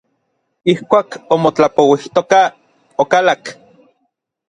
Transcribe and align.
Ijkuak 0.73 1.09
omotlapouijtokaj, 1.35 2.47
okalak. 3.01 3.43